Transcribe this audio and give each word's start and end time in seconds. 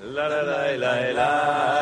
La 0.00 0.28
la 0.28 0.42
la 0.42 0.76
la 0.76 1.12
la. 1.12 1.77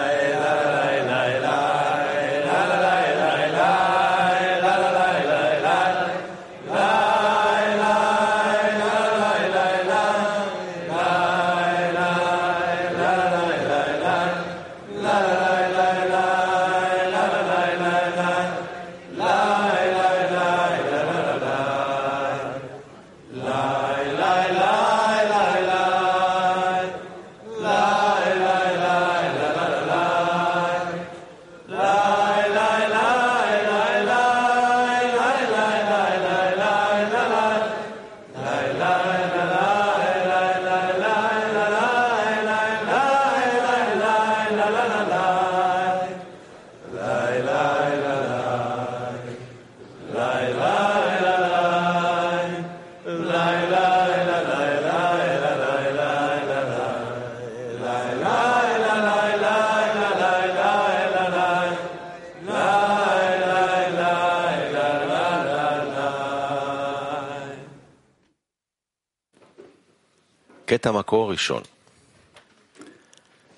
קטע 70.65 70.91
מקור 70.91 71.31
ראשון. 71.31 71.63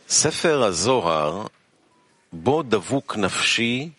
ספר 0.10 0.64
הזוהר, 0.64 1.46
בו 2.34 2.64
דבוק 2.64 3.18
נפשי 3.18 3.90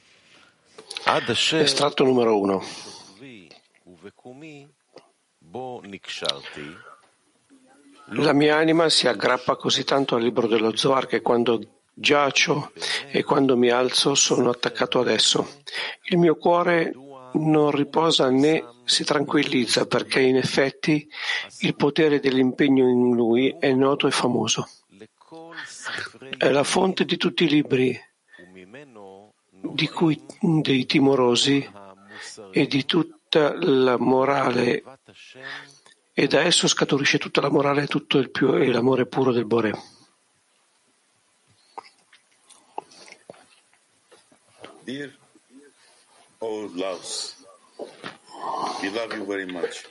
עד 1.06 1.30
אשר 1.30 1.64
Estratto 1.64 2.04
numero 2.04 2.34
uno. 2.46 2.64
בכתבי 3.24 3.48
ובקומי, 3.86 4.66
בו 5.42 5.80
נקשרתי, 5.84 6.70
La 8.08 8.34
mia 8.34 8.56
anima 8.56 8.90
si 8.90 9.08
aggrappa 9.08 9.56
così 9.56 9.82
tanto 9.82 10.14
al 10.14 10.22
libro 10.22 10.46
dello 10.46 10.76
Zohar 10.76 11.06
che 11.06 11.22
quando 11.22 11.58
giaccio 11.94 12.72
e 13.10 13.24
quando 13.24 13.56
mi 13.56 13.70
alzo 13.70 14.14
sono 14.14 14.50
attaccato 14.50 15.00
ad 15.00 15.08
esso. 15.08 15.62
Il 16.10 16.18
mio 16.18 16.36
cuore 16.36 16.92
non 17.32 17.70
riposa 17.70 18.28
né 18.28 18.62
si 18.89 19.03
tranquillizza 19.03 19.85
perché 19.85 20.19
in 20.19 20.35
effetti 20.35 21.07
il 21.59 21.75
potere 21.75 22.19
dell'impegno 22.19 22.89
in 22.89 23.15
lui 23.15 23.55
è 23.59 23.71
noto 23.71 24.07
e 24.07 24.11
famoso. 24.11 24.67
È 26.37 26.49
la 26.49 26.63
fonte 26.63 27.05
di 27.05 27.15
tutti 27.15 27.43
i 27.43 27.49
libri 27.49 27.97
di 29.61 29.87
cui, 29.89 30.19
dei 30.39 30.85
timorosi 30.85 31.69
e 32.51 32.65
di 32.65 32.85
tutta 32.85 33.53
la 33.55 33.97
morale 33.97 34.83
e 36.13 36.27
da 36.27 36.41
esso 36.41 36.67
scaturisce 36.67 37.19
tutta 37.19 37.41
la 37.41 37.51
morale 37.51 37.85
tutto 37.85 38.27
più, 38.29 38.55
e 38.55 38.71
l'amore 38.71 39.05
puro 39.05 39.31
del 39.31 39.45
Bore. 39.45 39.73
Dear, 44.83 45.15
oh, 46.39 46.69
loves 46.73 47.38
we 48.81 48.89
love 48.89 49.13
you 49.15 49.25
very 49.25 49.45
much. 49.45 49.83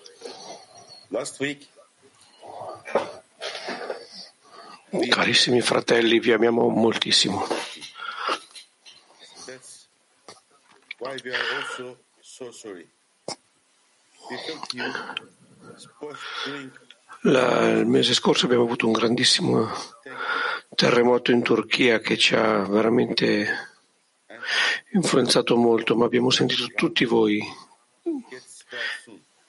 Last 1.10 1.40
week, 1.40 1.66
Carissimi 5.10 5.60
fratelli, 5.60 6.18
vi 6.18 6.32
amiamo 6.32 6.68
moltissimo. 6.68 7.46
La- 17.22 17.68
il 17.70 17.86
mese 17.86 18.14
scorso 18.14 18.46
abbiamo 18.46 18.64
avuto 18.64 18.86
un 18.86 18.92
grandissimo 18.92 19.68
terremoto 20.74 21.32
in 21.32 21.42
Turchia 21.42 21.98
che 22.00 22.16
ci 22.16 22.34
ha 22.34 22.58
veramente 22.64 23.76
influenzato 24.92 25.56
molto, 25.56 25.96
ma 25.96 26.04
abbiamo 26.04 26.30
sentito 26.30 26.66
tutti 26.74 27.04
voi. 27.04 27.40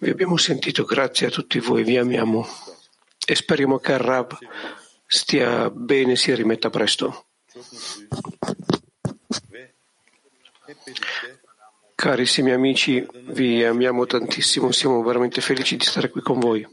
Vi 0.02 0.10
abbiamo 0.10 0.38
sentito, 0.38 0.86
grazie 0.86 1.28
a 1.28 1.30
tutti 1.30 1.60
voi, 1.60 1.84
vi 1.84 1.98
amiamo 1.98 2.48
e 3.28 3.36
speriamo 3.36 3.80
che 3.80 3.92
il 3.92 4.00
Rab 4.00 4.38
stia 5.06 5.70
bene 5.70 6.14
e 6.14 6.16
si 6.16 6.34
rimetta 6.34 6.70
presto. 6.70 7.26
Carissimi 11.96 12.52
amici, 12.52 13.06
vi 13.12 13.62
amiamo 13.66 14.06
tantissimo, 14.06 14.72
siamo 14.72 15.04
veramente 15.04 15.42
felici 15.42 15.76
di 15.76 15.84
stare 15.84 16.10
qui 16.10 16.22
con 16.22 16.40
voi. 16.40 16.66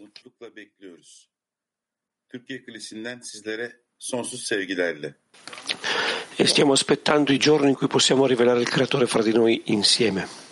E 6.37 6.47
stiamo 6.47 6.73
aspettando 6.73 7.33
i 7.33 7.39
giorni 7.39 7.71
in 7.71 7.75
cui 7.75 7.89
possiamo 7.89 8.25
rivelare 8.25 8.61
il 8.61 8.69
Creatore 8.69 9.09
fra 9.09 9.23
di 9.23 9.33
noi 9.33 9.63
insieme. 9.67 10.46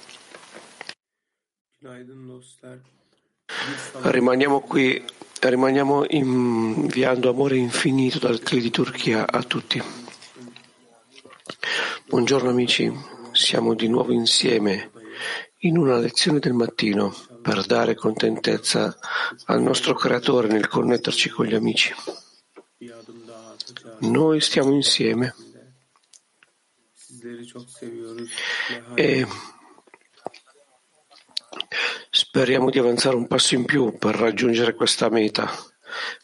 Rimaniamo 4.05 4.61
qui, 4.61 5.05
rimaniamo 5.39 6.06
inviando 6.09 7.28
amore 7.28 7.59
infinito 7.59 8.19
dal 8.19 8.41
Cli 8.41 8.62
di 8.62 8.71
Turchia 8.71 9.27
a 9.31 9.43
tutti. 9.43 9.83
Buongiorno 12.06 12.49
amici, 12.49 12.91
siamo 13.33 13.75
di 13.75 13.89
nuovo 13.89 14.12
insieme 14.12 14.93
in 15.59 15.77
una 15.77 15.99
lezione 15.99 16.39
del 16.39 16.55
mattino 16.55 17.15
per 17.43 17.67
dare 17.67 17.94
contentezza 17.94 18.97
al 19.44 19.61
nostro 19.61 19.93
Creatore 19.93 20.49
nel 20.49 20.69
connetterci 20.69 21.28
con 21.28 21.44
gli 21.44 21.55
amici. 21.55 21.93
Noi 23.99 24.41
stiamo 24.41 24.73
insieme 24.73 25.34
e 28.94 29.27
speriamo 32.34 32.69
di 32.69 32.81
avanzare 32.81 33.15
un 33.15 33.28
passo 33.28 33.55
in 33.55 33.65
più 33.65 33.97
per 33.97 34.17
raggiungere 34.17 34.75
questa 34.75 35.09
meta. 35.09 35.49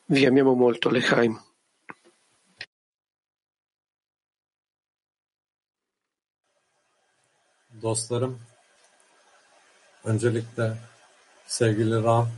Vi 0.07 0.27
amiamo 0.27 0.55
molto, 0.55 0.91
Lechaim. 0.91 1.41
Dostlarım, 7.81 8.39
öncelikle 10.05 10.77
sevgili 11.47 12.03
Ram, 12.03 12.29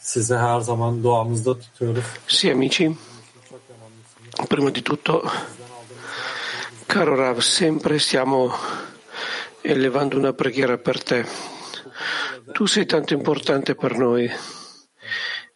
sizi 0.00 0.34
her 0.34 0.60
zaman 0.60 1.02
duamızda 1.02 1.54
tutuyoruz. 1.54 2.04
Sì, 2.26 2.48
amici, 2.50 2.96
prima 4.48 4.70
di 4.70 4.82
tutto, 4.82 5.22
caro 6.86 7.14
Rav, 7.14 7.40
sempre 7.40 7.98
stiamo 7.98 8.50
elevando 9.60 10.16
una 10.16 10.32
preghiera 10.32 10.78
per 10.78 11.02
te. 11.02 11.58
Tu 12.52 12.66
sei 12.66 12.86
tanto 12.86 13.14
importante 13.14 13.74
per 13.74 13.96
noi 13.96 14.30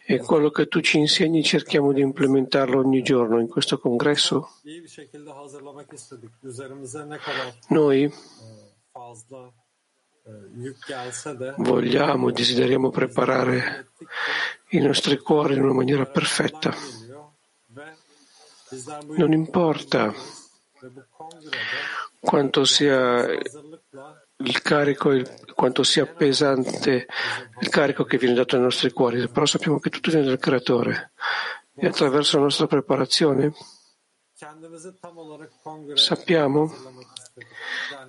e 0.07 0.19
quello 0.19 0.51
che 0.51 0.69
tu 0.69 0.81
ci 0.81 0.99
insegni 0.99 1.43
cerchiamo 1.43 1.93
di 1.93 2.01
implementarlo 2.01 2.79
ogni 2.79 3.03
giorno 3.03 3.41
in 3.41 3.49
questo 3.49 3.79
congresso. 3.79 4.51
Noi 7.69 8.13
vogliamo, 11.57 12.31
desideriamo 12.31 12.91
preparare 12.91 13.89
i 14.71 14.79
nostri 14.79 15.19
cuori 15.19 15.55
in 15.55 15.63
una 15.63 15.73
maniera 15.73 16.05
perfetta. 16.07 16.75
Non 19.17 19.33
importa 19.33 20.13
quanto 22.21 22.65
sia 22.65 23.27
il 24.37 24.63
carico, 24.63 25.13
il- 25.13 25.29
quanto 25.55 25.83
sia 25.83 26.07
pesante 26.07 27.07
il 27.61 27.69
carico 27.69 28.05
che 28.05 28.19
viene 28.19 28.35
dato 28.35 28.57
ai 28.57 28.63
nostri 28.63 28.91
cuori, 28.91 29.29
però 29.29 29.47
sappiamo 29.47 29.79
che 29.79 29.91
tutto 29.91 30.11
viene 30.11 30.27
dal 30.27 30.39
Creatore. 30.39 31.13
E 31.77 31.87
attraverso 31.87 32.37
la 32.37 32.45
nostra 32.45 32.67
preparazione 32.67 33.53
sappiamo 35.95 36.73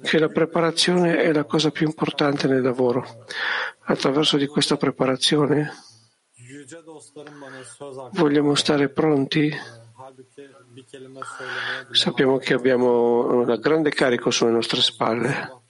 che 0.01 0.19
la 0.19 0.27
preparazione 0.27 1.17
è 1.17 1.31
la 1.31 1.45
cosa 1.45 1.71
più 1.71 1.85
importante 1.85 2.47
nel 2.47 2.61
lavoro. 2.61 3.25
Attraverso 3.85 4.37
di 4.37 4.47
questa 4.47 4.77
preparazione 4.77 5.71
vogliamo 8.13 8.55
stare 8.55 8.89
pronti. 8.89 9.51
Sappiamo 11.91 12.37
che 12.37 12.53
abbiamo 12.53 13.25
un 13.25 13.59
grande 13.59 13.89
carico 13.89 14.29
sulle 14.29 14.51
nostre 14.51 14.81
spalle 14.81 15.64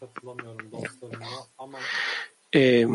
katılamıyorum 0.00 0.72
dostlarımla 0.72 1.46
ama 1.58 1.78
e 2.52 2.86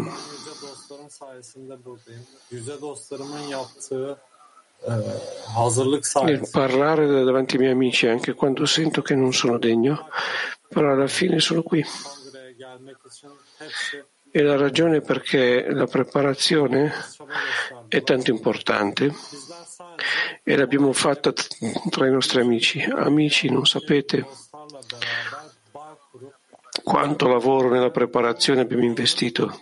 nel 6.23 6.51
parlare 6.51 7.25
davanti 7.25 7.55
ai 7.55 7.59
miei 7.59 7.71
amici 7.71 8.07
anche 8.07 8.33
quando 8.33 8.65
sento 8.65 9.01
che 9.01 9.15
non 9.15 9.33
sono 9.33 9.57
degno, 9.57 10.07
però 10.69 10.93
alla 10.93 11.07
fine 11.07 11.39
sono 11.39 11.63
qui. 11.63 11.83
E 14.29 14.41
la 14.43 14.55
ragione 14.55 15.01
perché 15.01 15.65
la 15.71 15.87
preparazione 15.87 16.93
è 17.87 18.03
tanto 18.03 18.29
importante 18.29 19.11
e 20.43 20.55
l'abbiamo 20.55 20.93
fatta 20.93 21.33
tra 21.89 22.05
i 22.05 22.11
nostri 22.11 22.41
amici. 22.41 22.79
Amici, 22.81 23.49
non 23.49 23.65
sapete 23.65 24.25
quanto 26.87 27.27
lavoro 27.27 27.69
nella 27.69 27.91
preparazione 27.91 28.61
abbiamo 28.61 28.85
investito 28.85 29.61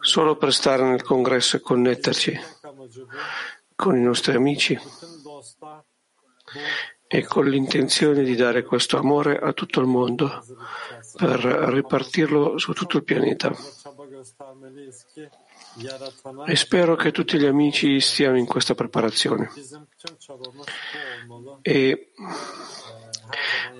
solo 0.00 0.36
per 0.36 0.54
stare 0.54 0.82
nel 0.82 1.02
congresso 1.02 1.56
e 1.56 1.60
connetterci 1.60 2.40
con 3.74 3.94
i 3.94 4.00
nostri 4.00 4.34
amici 4.34 4.80
e 7.06 7.26
con 7.26 7.46
l'intenzione 7.46 8.22
di 8.22 8.34
dare 8.34 8.62
questo 8.62 8.96
amore 8.96 9.38
a 9.38 9.52
tutto 9.52 9.80
il 9.80 9.86
mondo 9.86 10.42
per 11.16 11.40
ripartirlo 11.40 12.56
su 12.56 12.72
tutto 12.72 12.96
il 12.96 13.04
pianeta. 13.04 13.54
E 16.46 16.56
spero 16.56 16.96
che 16.96 17.12
tutti 17.12 17.38
gli 17.38 17.44
amici 17.44 18.00
stiano 18.00 18.38
in 18.38 18.46
questa 18.46 18.74
preparazione. 18.74 19.50
E 21.60 22.12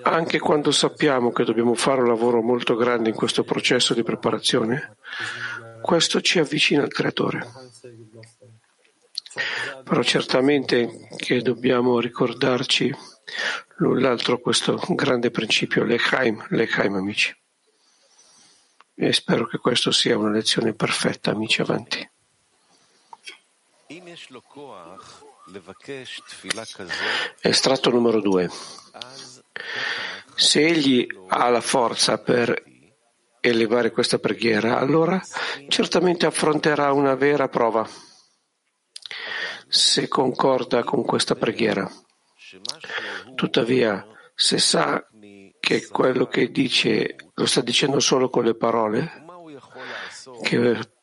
anche 0.02 0.38
quando 0.38 0.70
sappiamo 0.70 1.32
che 1.32 1.44
dobbiamo 1.44 1.74
fare 1.74 2.00
un 2.00 2.08
lavoro 2.08 2.42
molto 2.42 2.74
grande 2.74 3.10
in 3.10 3.14
questo 3.14 3.44
processo 3.44 3.94
di 3.94 4.02
preparazione, 4.02 4.96
questo 5.80 6.20
ci 6.20 6.38
avvicina 6.38 6.82
al 6.82 6.92
Creatore. 6.92 7.46
Però 9.84 10.02
certamente 10.02 11.08
che 11.16 11.42
dobbiamo 11.42 12.00
ricordarci 12.00 12.94
l'un 13.76 14.00
l'altro 14.00 14.38
questo 14.38 14.80
grande 14.88 15.30
principio, 15.30 15.84
l'Echaim, 15.84 16.46
l'Echaim 16.50 16.94
amici. 16.94 17.34
E 18.94 19.12
spero 19.12 19.46
che 19.46 19.58
questa 19.58 19.92
sia 19.92 20.18
una 20.18 20.30
lezione 20.30 20.74
perfetta, 20.74 21.30
amici 21.30 21.60
avanti. 21.60 22.10
Estratto 27.40 27.90
numero 27.90 28.20
due. 28.20 28.50
Se 30.34 30.64
egli 30.64 31.06
ha 31.28 31.48
la 31.48 31.60
forza 31.60 32.18
per 32.18 32.62
elevare 33.40 33.90
questa 33.90 34.18
preghiera, 34.18 34.78
allora 34.78 35.20
certamente 35.68 36.26
affronterà 36.26 36.92
una 36.92 37.14
vera 37.14 37.48
prova 37.48 37.88
se 39.68 40.08
concorda 40.08 40.82
con 40.82 41.04
questa 41.04 41.34
preghiera. 41.34 41.90
Tuttavia, 43.34 44.04
se 44.34 44.58
sa 44.58 45.06
che 45.60 45.86
quello 45.88 46.26
che 46.26 46.50
dice 46.50 47.16
lo 47.34 47.46
sta 47.46 47.60
dicendo 47.60 48.00
solo 48.00 48.30
con 48.30 48.44
le 48.44 48.54
parole, 48.54 49.24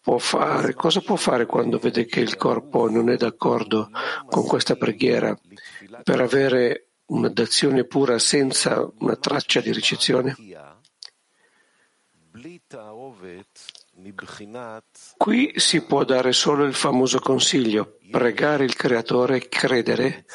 può 0.02 0.18
fare, 0.18 0.74
cosa 0.74 1.02
può 1.02 1.16
fare 1.16 1.46
quando 1.46 1.78
vede 1.78 2.06
che 2.06 2.20
il 2.20 2.36
corpo 2.38 2.90
non 2.90 3.10
è 3.10 3.18
d'accordo 3.18 3.90
con 4.28 4.46
questa 4.46 4.76
preghiera 4.76 5.36
per 6.04 6.22
avere 6.22 6.85
un'azione 7.08 7.84
pura 7.86 8.20
senza 8.20 8.90
una 9.00 9.16
traccia 9.16 9.62
di 9.62 9.72
ricezione? 9.72 10.36
Qui 15.18 15.54
si 15.56 15.82
può 15.86 16.04
dare 16.04 16.34
solo 16.34 16.66
il 16.66 16.74
famoso 16.74 17.20
consiglio, 17.20 17.98
pregare 18.12 18.66
il 18.66 18.76
Creatore 18.76 19.38
e 19.38 19.48
credere 19.48 20.26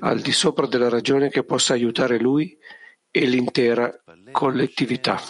al 0.00 0.20
di 0.20 0.32
sopra 0.32 0.66
della 0.66 0.88
ragione 0.88 1.28
che 1.28 1.44
possa 1.44 1.74
aiutare 1.74 2.18
lui 2.18 2.56
e 3.10 3.26
l'intera 3.26 3.94
collettività. 4.30 5.20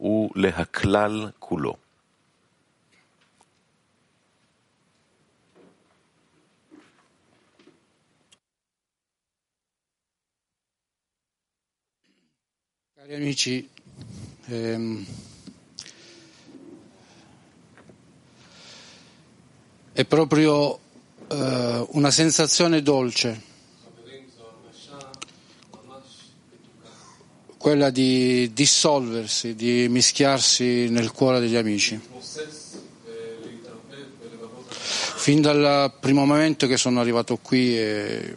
ולהכלל 0.00 1.30
כולו. 1.38 1.76
Cari 13.02 13.14
amici, 13.16 13.68
ehm, 14.46 15.04
è 19.92 20.04
proprio 20.04 20.78
eh, 21.28 21.86
una 21.90 22.10
sensazione 22.12 22.80
dolce 22.80 23.45
quella 27.67 27.89
di 27.89 28.53
dissolversi, 28.53 29.53
di 29.53 29.89
mischiarsi 29.89 30.87
nel 30.87 31.11
cuore 31.11 31.41
degli 31.41 31.57
amici. 31.57 31.99
Fin 34.79 35.41
dal 35.41 35.91
primo 35.99 36.23
momento 36.23 36.65
che 36.65 36.77
sono 36.77 37.01
arrivato 37.01 37.35
qui 37.35 37.77
e, 37.77 38.35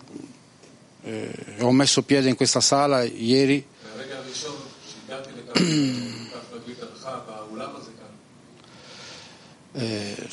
e 1.05 1.55
ho 1.61 1.71
messo 1.71 2.03
piede 2.03 2.29
in 2.29 2.35
questa 2.35 2.61
sala 2.61 3.05
ieri, 3.05 3.65
eh, 9.75 10.29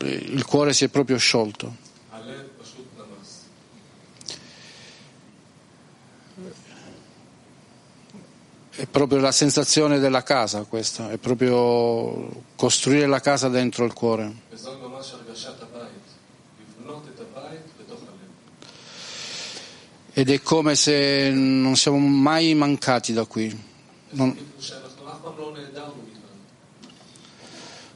il 0.00 0.44
cuore 0.44 0.72
si 0.72 0.84
è 0.84 0.88
proprio 0.88 1.16
sciolto 1.16 1.90
è 8.72 8.86
proprio 8.86 9.18
la 9.18 9.32
sensazione 9.32 9.98
della 9.98 10.22
casa 10.22 10.62
questa, 10.62 11.10
è 11.10 11.18
proprio 11.18 12.44
costruire 12.56 13.06
la 13.06 13.20
casa 13.20 13.48
dentro 13.48 13.84
il 13.84 13.92
cuore. 13.92 14.48
Ed 20.12 20.28
è 20.28 20.42
come 20.42 20.74
se 20.74 21.30
non 21.30 21.76
siamo 21.76 21.98
mai 21.98 22.54
mancati 22.54 23.12
da 23.12 23.24
qui. 23.24 23.58
Non... 24.10 24.36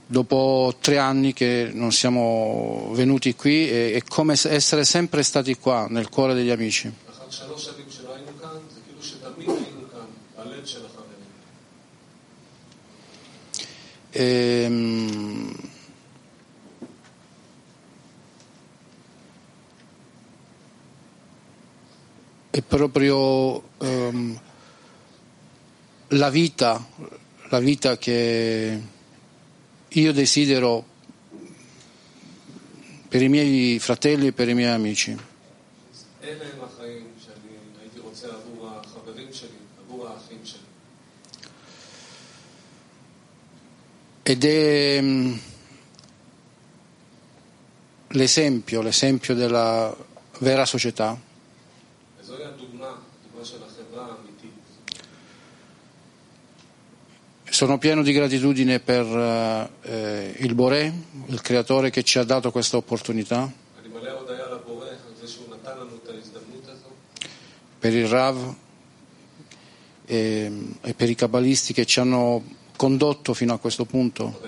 Dopo 0.06 0.74
tre 0.80 0.98
anni 0.98 1.32
che 1.32 1.70
non 1.72 1.92
siamo 1.92 2.90
venuti 2.92 3.34
qui 3.34 3.68
è, 3.68 3.94
è 3.94 4.02
come 4.04 4.34
essere 4.34 4.84
sempre 4.84 5.22
stati 5.22 5.56
qua, 5.56 5.86
nel 5.88 6.08
cuore 6.08 6.34
degli 6.34 6.50
amici. 6.50 6.92
Ehm, 14.16 15.52
è 22.48 22.62
proprio 22.62 23.60
ehm, 23.78 24.40
la 26.10 26.30
vita, 26.30 26.86
la 27.48 27.58
vita 27.58 27.98
che 27.98 28.80
io 29.88 30.12
desidero 30.12 30.84
per 33.08 33.20
i 33.20 33.28
miei 33.28 33.80
fratelli 33.80 34.28
e 34.28 34.32
per 34.32 34.48
i 34.48 34.54
miei 34.54 34.72
amici. 34.72 35.33
ed 44.34 44.44
è 44.44 45.00
mm, 45.00 45.32
l'esempio, 48.08 48.82
l'esempio 48.82 49.32
della 49.32 49.96
vera 50.38 50.64
società. 50.64 51.16
Sono 57.44 57.78
pieno 57.78 58.02
di 58.02 58.12
gratitudine 58.12 58.80
per 58.80 59.06
eh, 59.82 60.34
il 60.38 60.54
Boré, 60.56 60.92
il 61.26 61.40
creatore 61.40 61.90
che 61.90 62.02
ci 62.02 62.18
ha 62.18 62.24
dato 62.24 62.50
questa 62.50 62.76
opportunità, 62.76 63.48
per 67.78 67.94
il 67.94 68.08
Rav 68.08 68.54
e, 70.06 70.16
ehm, 70.16 70.76
e 70.82 70.94
per 70.94 71.08
i 71.08 71.14
cabalisti 71.14 71.72
che 71.72 71.86
ci 71.86 72.00
hanno 72.00 72.42
condotto 72.76 73.34
fino 73.34 73.54
a 73.54 73.58
questo 73.58 73.84
punto, 73.84 74.40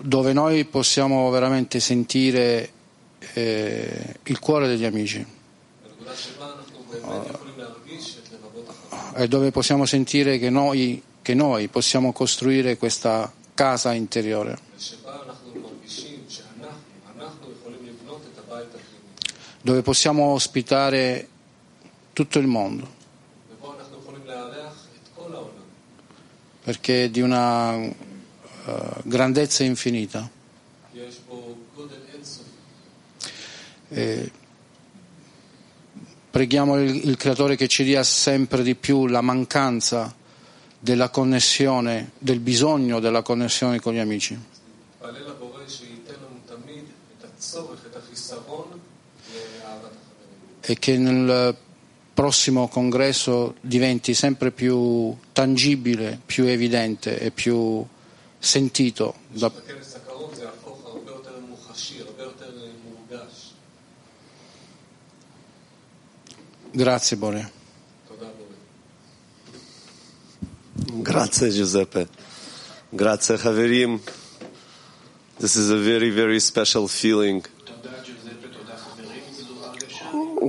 dove 0.00 0.32
noi 0.32 0.64
possiamo 0.64 1.30
veramente 1.30 1.80
sentire 1.80 2.70
eh, 3.34 4.14
il 4.24 4.38
cuore 4.38 4.68
degli 4.68 4.84
amici. 4.84 5.24
E 9.14 9.28
dove 9.28 9.50
possiamo 9.50 9.86
sentire 9.86 10.38
che 10.38 10.50
noi, 10.50 11.02
che 11.22 11.34
noi 11.34 11.68
possiamo 11.68 12.12
costruire 12.12 12.76
questa 12.76 13.32
casa 13.54 13.92
interiore. 13.92 14.64
dove 19.66 19.82
possiamo 19.82 20.26
ospitare 20.26 21.28
tutto 22.12 22.38
il 22.38 22.46
mondo, 22.46 22.88
perché 26.66 27.04
è 27.04 27.10
di 27.10 27.20
una 27.20 27.76
uh, 27.76 27.92
grandezza 29.04 29.62
infinita. 29.62 30.28
E 33.88 34.32
preghiamo 36.28 36.80
il, 36.80 37.08
il 37.08 37.16
Creatore 37.16 37.54
che 37.54 37.68
ci 37.68 37.84
dia 37.84 38.02
sempre 38.02 38.64
di 38.64 38.74
più 38.74 39.06
la 39.06 39.20
mancanza 39.20 40.12
della 40.76 41.08
connessione, 41.08 42.10
del 42.18 42.40
bisogno 42.40 42.98
della 42.98 43.22
connessione 43.22 43.78
con 43.78 43.94
gli 43.94 44.00
amici. 44.00 44.36
E 50.62 50.78
che 50.80 50.98
nel 50.98 51.56
prossimo 52.16 52.66
congresso 52.68 53.56
diventi 53.60 54.14
sempre 54.14 54.50
più 54.50 55.14
tangibile, 55.32 56.18
più 56.24 56.46
evidente 56.46 57.18
e 57.20 57.30
più 57.30 57.84
sentito. 58.38 59.16
Da... 59.28 59.52
Grazie 66.70 67.16
Bore. 67.18 67.50
Grazie 70.94 71.50
Giuseppe. 71.50 72.08
Grazie 72.88 73.34
Haverim. 73.42 74.00
This 75.38 75.56
is 75.56 75.68
a 75.68 75.76
very, 75.76 76.08
very 76.08 76.40
special 76.40 76.88
feeling. 76.88 77.46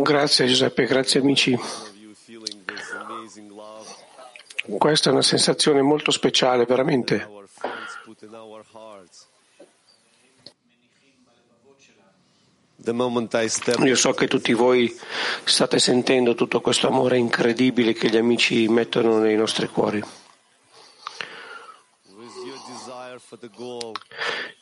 Grazie 0.02 0.48
Giuseppe, 0.48 0.86
grazie 0.86 1.20
amici. 1.20 1.58
Questa 4.78 5.10
è 5.10 5.14
una 5.14 5.22
sensazione 5.22 5.82
molto 5.82 6.12
speciale, 6.12 6.66
veramente. 6.66 7.28
Io 13.84 13.96
so 13.96 14.14
che 14.14 14.28
tutti 14.28 14.54
voi 14.54 14.98
state 15.44 15.80
sentendo 15.80 16.36
tutto 16.36 16.62
questo 16.62 16.88
amore 16.88 17.18
incredibile 17.18 17.94
che 17.94 18.10
gli 18.10 18.18
amici 18.18 18.68
mettono 18.68 19.20
nei 19.20 19.36
nostri 19.36 19.68
cuori. 19.68 20.04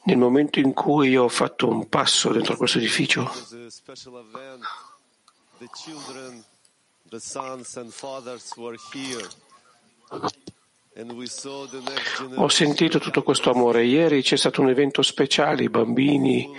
Nel 0.06 0.18
momento 0.18 0.60
in 0.60 0.74
cui 0.74 1.10
io 1.10 1.24
ho 1.24 1.30
fatto 1.30 1.68
un 1.68 1.88
passo 1.88 2.32
dentro 2.32 2.58
questo 2.58 2.80
edificio, 2.80 3.32
ho 12.36 12.48
sentito 12.48 13.00
tutto 13.00 13.22
questo 13.22 13.52
amore. 13.52 13.84
Ieri 13.86 14.24
c'è 14.24 14.38
stato 14.38 14.62
un 14.62 14.70
evento 14.70 15.02
speciale, 15.02 15.64
i 15.64 15.70
bambini, 15.70 16.50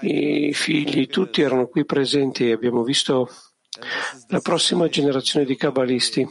i 0.00 0.52
figli, 0.52 1.06
tutti 1.06 1.42
erano 1.42 1.68
qui 1.68 1.84
presenti 1.84 2.48
e 2.48 2.52
abbiamo 2.52 2.82
visto 2.82 3.30
la 4.28 4.40
prossima 4.40 4.88
generazione 4.88 5.44
di 5.44 5.56
cabalisti 5.56 6.26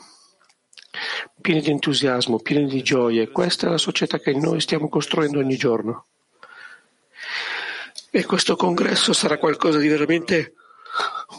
pieni 1.45 1.61
di 1.61 1.69
entusiasmo, 1.69 2.39
pieni 2.39 2.65
di 2.65 2.81
gioia. 2.81 3.29
Questa 3.29 3.67
è 3.67 3.69
la 3.69 3.77
società 3.77 4.17
che 4.17 4.33
noi 4.33 4.59
stiamo 4.59 4.89
costruendo 4.89 5.37
ogni 5.37 5.57
giorno. 5.57 6.07
E 8.09 8.25
questo 8.25 8.55
congresso 8.55 9.13
sarà 9.13 9.37
qualcosa 9.37 9.77
di 9.77 9.87
veramente 9.87 10.55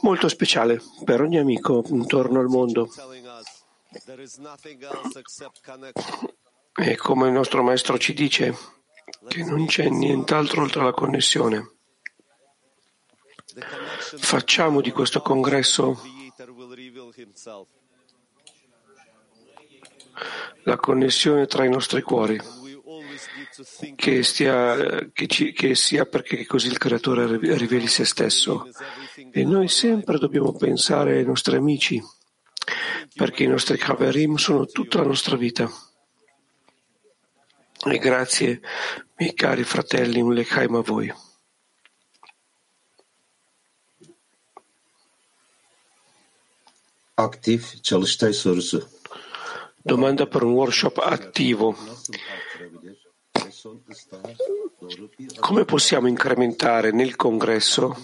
molto 0.02 0.28
speciale 0.28 0.80
per 1.04 1.22
ogni 1.22 1.38
amico 1.38 1.82
intorno 1.88 2.38
al 2.38 2.46
mondo. 2.46 2.88
E 6.72 6.96
come 6.96 7.26
il 7.26 7.32
nostro 7.32 7.64
maestro 7.64 7.98
ci 7.98 8.14
dice, 8.14 8.56
che 9.26 9.42
non 9.42 9.66
c'è 9.66 9.88
nient'altro 9.88 10.62
oltre 10.62 10.84
la 10.84 10.92
connessione. 10.92 11.72
Facciamo 14.18 14.80
di 14.80 14.92
questo 14.92 15.20
congresso 15.20 16.00
la 20.64 20.76
connessione 20.76 21.46
tra 21.46 21.64
i 21.64 21.70
nostri 21.70 22.02
cuori, 22.02 22.40
che, 23.94 24.22
stia, 24.22 25.10
che, 25.12 25.26
ci, 25.26 25.52
che 25.52 25.74
sia 25.74 26.04
perché 26.04 26.46
così 26.46 26.68
il 26.68 26.78
Creatore 26.78 27.38
riveli 27.56 27.86
se 27.86 28.04
stesso. 28.04 28.68
E 29.30 29.44
noi 29.44 29.68
sempre 29.68 30.18
dobbiamo 30.18 30.52
pensare 30.54 31.16
ai 31.16 31.24
nostri 31.24 31.56
amici, 31.56 32.02
perché 33.14 33.44
i 33.44 33.48
nostri 33.48 33.78
Kaverim 33.78 34.36
sono 34.36 34.66
tutta 34.66 34.98
la 34.98 35.06
nostra 35.06 35.36
vita. 35.36 35.70
E 37.88 37.98
grazie, 37.98 38.60
miei 39.16 39.34
cari 39.34 39.62
fratelli, 39.62 40.20
un 40.20 40.32
lechaim 40.32 40.74
a 40.74 40.80
voi. 40.80 41.12
Aktif 47.18 47.80
çalıştay 47.80 48.34
sorusu. 48.34 48.95
Domanda 49.86 50.26
per 50.26 50.42
un 50.42 50.52
workshop 50.52 50.98
attivo. 50.98 51.76
Come 55.38 55.64
possiamo 55.64 56.08
incrementare 56.08 56.90
nel 56.90 57.14
congresso 57.14 57.96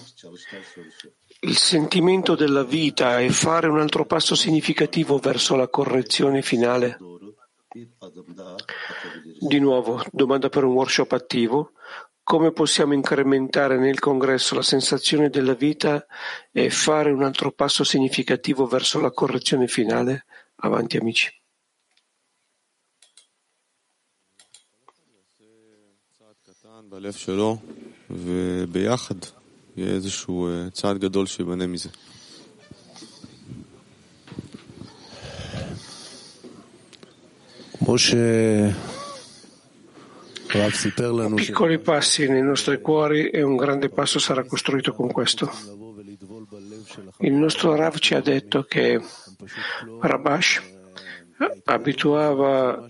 il 1.41 1.57
sentimento 1.57 2.35
della 2.35 2.63
vita 2.63 3.19
e 3.19 3.29
fare 3.31 3.67
un 3.67 3.81
altro 3.81 4.05
passo 4.05 4.33
significativo 4.33 5.17
verso 5.17 5.57
la 5.57 5.67
correzione 5.67 6.41
finale? 6.41 6.97
Di 9.39 9.59
nuovo, 9.59 10.01
domanda 10.09 10.47
per 10.47 10.63
un 10.63 10.71
workshop 10.75 11.11
attivo. 11.11 11.73
Come 12.23 12.53
possiamo 12.53 12.93
incrementare 12.93 13.77
nel 13.77 13.99
congresso 13.99 14.55
la 14.55 14.61
sensazione 14.61 15.29
della 15.29 15.53
vita 15.53 16.05
e 16.49 16.69
fare 16.69 17.11
un 17.11 17.23
altro 17.23 17.51
passo 17.51 17.83
significativo 17.83 18.67
verso 18.67 19.01
la 19.01 19.11
correzione 19.11 19.67
finale? 19.67 20.25
Avanti 20.55 20.95
amici. 20.95 21.42
Piccoli 41.35 41.79
passi 41.79 42.27
nei 42.27 42.43
nostri 42.43 42.79
cuori 42.79 43.29
e 43.29 43.41
un 43.41 43.55
grande 43.55 43.89
passo 43.89 44.19
sarà 44.19 44.45
costruito 44.45 44.93
con 44.93 45.11
questo. 45.11 45.51
Il 47.19 47.33
nostro 47.33 47.75
Rav 47.75 47.97
ci 47.97 48.13
ha 48.13 48.21
detto 48.21 48.63
che 48.63 49.01
Rabash 49.99 50.72
abituava 51.65 52.69
a 52.69 52.87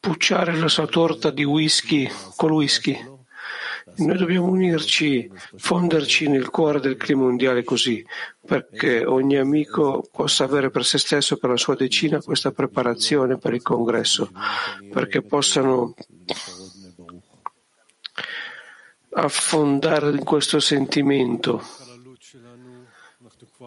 pucciare 0.00 0.54
la 0.56 0.68
sua 0.68 0.86
torta 0.86 1.30
di 1.30 1.44
whisky 1.44 2.08
col 2.36 2.52
whisky. 2.52 3.12
Noi 3.96 4.16
dobbiamo 4.16 4.46
unirci, 4.46 5.30
fonderci 5.56 6.26
nel 6.28 6.48
cuore 6.48 6.80
del 6.80 6.96
clima 6.96 7.24
mondiale 7.24 7.62
così, 7.62 8.04
perché 8.44 9.04
ogni 9.04 9.36
amico 9.36 10.08
possa 10.10 10.44
avere 10.44 10.70
per 10.70 10.84
se 10.84 10.98
stesso, 10.98 11.36
per 11.36 11.50
la 11.50 11.56
sua 11.56 11.76
decina, 11.76 12.22
questa 12.22 12.50
preparazione 12.50 13.36
per 13.36 13.52
il 13.52 13.62
congresso, 13.62 14.30
perché 14.90 15.22
possano 15.22 15.94
affondare 19.10 20.10
in 20.10 20.24
questo 20.24 20.58
sentimento 20.58 21.62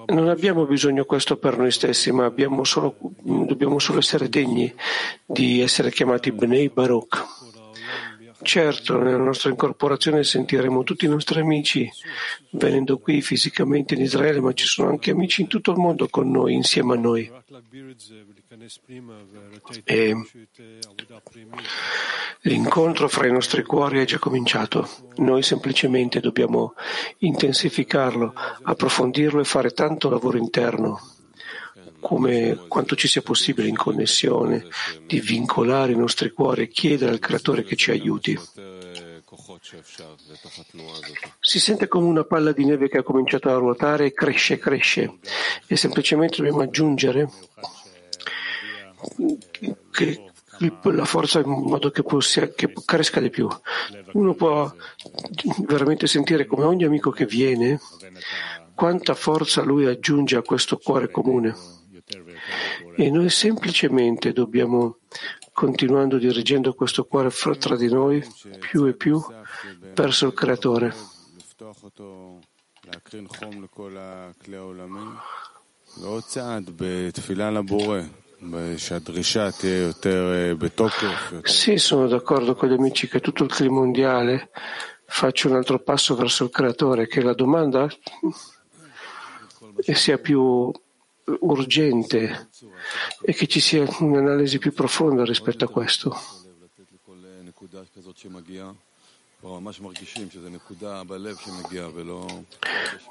non 0.08 0.30
abbiamo 0.30 0.66
bisogno 0.66 1.02
di 1.02 1.08
questo 1.08 1.38
per 1.38 1.58
noi 1.58 1.72
stessi, 1.72 2.12
ma 2.12 2.32
solo, 2.64 2.96
dobbiamo 3.00 3.80
solo 3.80 4.00
essere 4.00 4.30
degni 4.30 4.74
di 5.26 5.62
essere 5.62 5.92
chiamati 5.92 6.32
Bnei 6.32 6.70
Baruch. 6.70 7.26
Certo, 8.42 9.02
nella 9.02 9.18
nostra 9.18 9.50
incorporazione 9.50 10.24
sentiremo 10.24 10.84
tutti 10.84 11.06
i 11.06 11.10
nostri 11.10 11.42
amici 11.42 11.90
venendo 12.52 13.00
qui 13.00 13.22
fisicamente 13.22 13.96
in 13.96 14.02
Israele, 14.02 14.40
ma 14.40 14.54
ci 14.54 14.66
sono 14.66 14.90
anche 14.90 15.12
amici 15.12 15.42
in 15.42 15.48
tutto 15.48 15.72
il 15.72 15.78
mondo 15.78 16.08
con 16.08 16.30
noi, 16.30 16.54
insieme 16.54 16.94
a 16.94 16.98
noi. 16.98 17.32
E 19.84 20.16
l'incontro 22.42 23.10
fra 23.10 23.28
i 23.28 23.32
nostri 23.32 23.64
cuori 23.64 24.00
è 24.00 24.06
già 24.06 24.20
cominciato. 24.20 24.88
Noi 25.18 25.44
semplicemente 25.44 26.20
dobbiamo 26.20 26.74
intensificarlo, 27.18 28.34
approfondirlo 28.64 29.42
e 29.42 29.46
fare 29.46 29.72
tanto 29.72 30.10
lavoro 30.10 30.38
interno 30.38 31.00
come 32.00 32.66
quanto 32.68 32.96
ci 32.96 33.08
sia 33.08 33.22
possibile 33.22 33.68
in 33.68 33.76
connessione, 33.76 34.66
di 35.06 35.20
vincolare 35.20 35.92
i 35.92 35.98
nostri 35.98 36.32
cuori 36.32 36.64
e 36.64 36.68
chiedere 36.70 37.12
al 37.12 37.20
Creatore 37.20 37.64
che 37.64 37.76
ci 37.76 37.92
aiuti. 37.92 38.40
Si 41.40 41.60
sente 41.60 41.88
come 41.88 42.06
una 42.06 42.24
palla 42.24 42.52
di 42.52 42.64
neve 42.64 42.88
che 42.88 43.00
ha 43.00 43.04
cominciato 43.04 43.50
a 43.50 43.58
ruotare 43.58 44.06
e 44.06 44.14
cresce, 44.14 44.58
cresce 44.58 45.18
e 45.66 45.76
semplicemente 45.76 46.38
dobbiamo 46.38 46.62
aggiungere 46.62 47.30
che 49.92 50.32
la 50.84 51.06
forza 51.06 51.40
in 51.40 51.50
modo 51.50 51.92
che, 51.92 52.04
possia, 52.04 52.50
che 52.50 52.74
cresca 52.86 53.20
di 53.20 53.30
più. 53.30 53.48
Uno 54.14 54.34
può 54.34 54.74
veramente 55.66 56.08
sentire 56.08 56.46
come 56.46 56.64
ogni 56.64 56.84
amico 56.84 57.12
che 57.12 57.26
viene, 57.26 57.80
quanta 58.74 59.14
forza 59.14 59.62
lui 59.62 59.86
aggiunge 59.86 60.36
a 60.36 60.42
questo 60.42 60.78
cuore 60.78 61.10
comune. 61.10 61.56
E 62.96 63.12
noi 63.12 63.30
semplicemente 63.30 64.32
dobbiamo, 64.34 64.98
continuando 65.52 66.18
dirigendo 66.18 66.74
questo 66.74 67.06
cuore 67.06 67.30
tra 67.60 67.76
di 67.76 67.90
noi, 67.90 68.24
più 68.60 68.86
e 68.86 68.96
più 68.96 69.24
verso 69.94 70.28
il 70.28 70.34
Creatore. 70.34 70.94
Sì, 81.44 81.78
sono 81.78 82.08
d'accordo 82.08 82.54
con 82.56 82.70
gli 82.70 82.74
amici 82.74 83.08
che 83.08 83.20
tutto 83.20 83.44
il 83.44 83.50
clima 83.52 83.80
mondiale 83.80 84.52
faccia 85.06 85.48
un 85.48 85.56
altro 85.56 85.80
passo 85.80 86.16
verso 86.16 86.44
il 86.44 86.50
Creatore, 86.52 87.08
che 87.08 87.22
la 87.22 87.34
domanda 87.34 87.88
sia 89.94 90.18
più 90.20 90.72
urgente 91.40 92.50
e 93.22 93.34
che 93.34 93.48
ci 93.48 93.60
sia 93.60 93.86
un'analisi 94.00 94.60
più 94.60 94.72
profonda 94.74 95.24
rispetto 95.24 95.66
a 95.66 95.70
questo. 95.70 96.16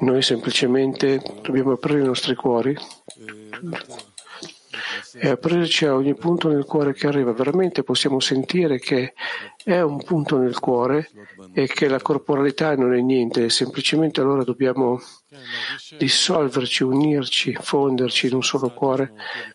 Noi 0.00 0.22
semplicemente 0.22 1.22
dobbiamo 1.42 1.72
aprire 1.72 2.00
i 2.00 2.04
nostri 2.04 2.34
cuori 2.34 2.76
e 5.14 5.28
aprirci 5.28 5.86
a 5.86 5.94
ogni 5.94 6.14
punto 6.14 6.48
nel 6.48 6.64
cuore 6.64 6.92
che 6.92 7.06
arriva. 7.06 7.32
Veramente 7.32 7.82
possiamo 7.82 8.20
sentire 8.20 8.78
che 8.78 9.14
è 9.64 9.80
un 9.80 10.02
punto 10.02 10.38
nel 10.38 10.58
cuore 10.58 11.10
e 11.52 11.66
che 11.66 11.88
la 11.88 12.00
corporalità 12.00 12.74
non 12.76 12.94
è 12.94 13.00
niente, 13.00 13.48
semplicemente 13.48 14.20
allora 14.20 14.44
dobbiamo 14.44 15.00
dissolverci, 15.96 16.82
unirci, 16.82 17.56
fonderci 17.60 18.26
in 18.26 18.34
un 18.34 18.42
solo 18.42 18.70
cuore 18.70 19.12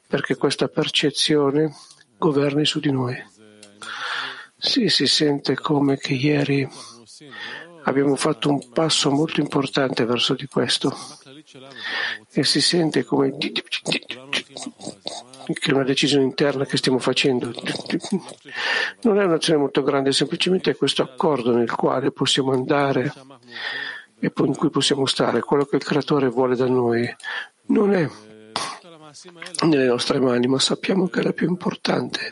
perché 0.08 0.36
questa 0.36 0.68
percezione 0.68 1.74
governi 2.18 2.66
su 2.66 2.80
di 2.80 2.92
noi. 2.92 3.16
Sì, 4.58 4.90
si 4.90 5.08
sente 5.08 5.56
come 5.56 5.98
che 5.98 6.14
ieri 6.14 6.68
abbiamo 7.84 8.16
fatto 8.16 8.50
un 8.50 8.70
passo 8.72 9.10
molto 9.10 9.40
importante 9.40 10.06
verso 10.06 10.36
di 10.36 10.46
questo 10.46 10.96
e 12.32 12.44
si 12.44 12.62
sente 12.62 13.04
come 13.04 13.36
che 15.54 15.72
è 15.72 15.74
una 15.74 15.84
decisione 15.84 16.24
interna 16.24 16.66
che 16.66 16.78
stiamo 16.78 17.00
facendo. 17.00 17.52
Non 19.02 19.20
è 19.20 19.26
un'azione 19.26 19.60
molto 19.60 19.84
grande, 19.84 20.12
semplicemente 20.12 20.72
è 20.72 20.76
questo 20.76 21.02
accordo 21.02 21.56
nel 21.56 21.72
quale 21.72 22.12
possiamo 22.12 22.52
andare 22.52 23.14
e 24.20 24.32
in 24.36 24.56
cui 24.56 24.70
possiamo 24.70 25.06
stare. 25.06 25.42
Quello 25.42 25.66
che 25.66 25.78
il 25.78 25.84
Creatore 25.84 26.30
vuole 26.30 26.56
da 26.56 26.68
noi 26.68 27.14
non 27.68 27.94
è 27.94 28.10
nelle 29.66 29.86
nostre 29.86 30.20
mani, 30.20 30.48
ma 30.48 30.60
sappiamo 30.60 31.08
che 31.08 31.20
è 31.20 31.24
la 31.24 31.34
più 31.34 31.48
importante, 31.48 32.30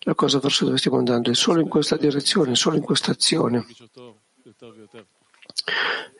la 0.00 0.14
cosa 0.14 0.38
verso 0.38 0.64
dove 0.64 0.78
stiamo 0.78 0.98
andando, 0.98 1.30
è 1.30 1.34
solo 1.34 1.60
in 1.60 1.68
questa 1.68 1.96
direzione, 1.96 2.54
solo 2.54 2.76
in 2.76 2.82
questa 2.82 3.12
azione. 3.12 3.64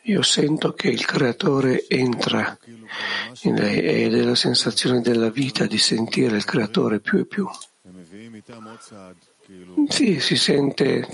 Io 0.03 0.21
sento 0.21 0.73
che 0.73 0.87
il 0.87 1.05
Creatore 1.05 1.87
entra 1.87 2.57
in 3.41 3.55
lei 3.55 3.79
ed 3.79 4.15
è 4.15 4.23
la 4.23 4.35
sensazione 4.35 5.01
della 5.01 5.29
vita 5.29 5.65
di 5.65 5.77
sentire 5.77 6.37
il 6.37 6.45
Creatore 6.45 6.99
più 6.99 7.19
e 7.19 7.25
più. 7.25 7.47
Sì, 9.87 10.19
si 10.19 10.35
sente 10.35 11.07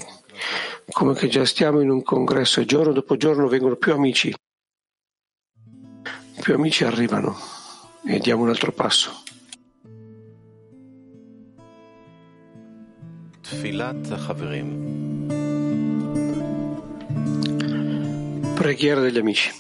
come 0.92 1.14
che 1.14 1.28
già 1.28 1.46
stiamo 1.46 1.82
in 1.82 1.90
un 1.90 2.04
congresso 2.04 2.62
e 2.62 2.66
giorno 2.66 2.94
dopo 2.94 3.18
giorno 3.18 3.48
vengono 3.48 3.76
più 3.76 3.94
amici. 3.94 4.34
Più 6.42 6.54
amici 6.54 6.84
arrivano 6.84 7.36
e 8.06 8.20
diamo 8.20 8.44
un 8.44 8.50
altro 8.50 8.72
passo. 8.72 9.24
Preghiera 18.66 19.00
degli 19.00 19.20
amici. 19.20 19.52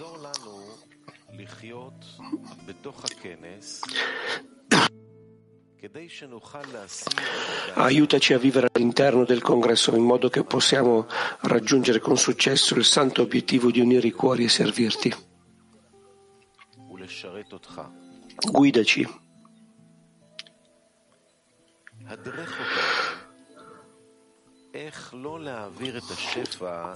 Aiutaci 7.75 8.33
a 8.33 8.39
vivere 8.39 8.67
all'interno 8.71 9.23
del 9.23 9.43
congresso 9.43 9.95
in 9.95 10.01
modo 10.01 10.29
che 10.29 10.43
possiamo 10.43 11.05
raggiungere 11.41 11.99
con 11.99 12.17
successo 12.17 12.73
il 12.73 12.83
santo 12.83 13.21
obiettivo 13.21 13.69
di 13.69 13.79
unire 13.79 14.07
i 14.07 14.11
cuori 14.11 14.45
e 14.45 14.49
servirti. 14.49 15.13
Guidaci. 18.49 19.07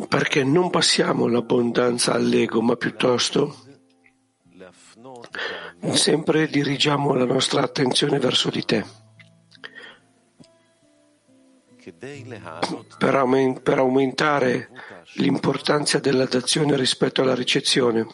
Perché 0.08 0.44
non 0.44 0.70
passiamo 0.70 1.28
l'abbondanza 1.28 2.14
all'ego, 2.14 2.62
ma 2.62 2.76
piuttosto 2.76 3.56
sempre 5.94 6.48
dirigiamo 6.48 7.14
la 7.14 7.26
nostra 7.26 7.62
attenzione 7.62 8.20
verso 8.20 8.50
di 8.50 8.64
te. 8.66 8.86
Per, 12.98 13.16
aument- 13.16 13.62
per 13.62 13.78
aumentare 13.78 14.70
l'importanza 15.14 16.00
della 16.00 16.26
dazione 16.26 16.76
rispetto 16.76 17.22
alla 17.22 17.34
ricezione. 17.34 18.08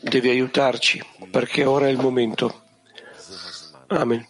Devi 0.00 0.28
aiutarci 0.28 1.00
perché 1.30 1.64
ora 1.64 1.86
è 1.86 1.90
il 1.90 1.98
momento. 1.98 2.68
Amém. 3.90 4.24